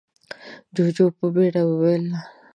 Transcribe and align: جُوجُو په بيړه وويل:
جُوجُو 0.75 1.05
په 1.17 1.25
بيړه 1.33 1.61
وويل: 1.69 2.05